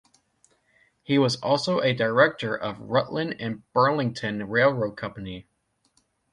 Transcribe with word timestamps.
He 1.03 1.19
was 1.19 1.35
also 1.41 1.79
a 1.79 1.93
director 1.93 2.55
of 2.57 2.79
the 2.79 2.85
Rutland 2.85 3.35
and 3.39 3.61
Burlington 3.71 4.49
Railroad 4.49 4.93
Company. 4.93 5.45